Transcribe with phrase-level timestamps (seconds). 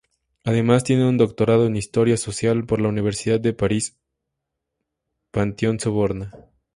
[0.45, 6.31] Además tiene un Doctorado en Historia Social por la Universidad de París I, Panteón-Sorbona.